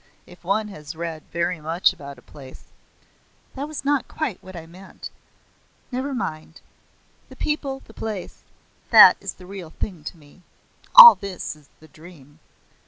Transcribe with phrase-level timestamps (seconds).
[0.25, 2.63] "If one has read very much about a place"
[3.53, 5.11] "That was not quite what I meant.
[5.91, 6.59] Never mind.
[7.29, 8.41] The people, the place
[8.89, 10.41] that is the real thing to me.
[10.95, 12.39] All this is the dream."